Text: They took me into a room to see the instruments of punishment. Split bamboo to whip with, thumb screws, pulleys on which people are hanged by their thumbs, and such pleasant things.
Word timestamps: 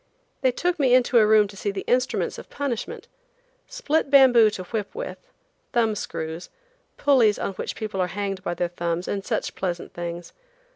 They 0.41 0.51
took 0.51 0.79
me 0.79 0.95
into 0.95 1.19
a 1.19 1.27
room 1.27 1.47
to 1.47 1.55
see 1.55 1.69
the 1.69 1.83
instruments 1.85 2.39
of 2.39 2.49
punishment. 2.49 3.07
Split 3.67 4.09
bamboo 4.09 4.49
to 4.49 4.63
whip 4.63 4.95
with, 4.95 5.19
thumb 5.73 5.93
screws, 5.93 6.49
pulleys 6.97 7.37
on 7.37 7.53
which 7.53 7.75
people 7.75 8.01
are 8.01 8.07
hanged 8.07 8.41
by 8.41 8.55
their 8.55 8.69
thumbs, 8.69 9.07
and 9.07 9.23
such 9.23 9.53
pleasant 9.53 9.93
things. 9.93 10.33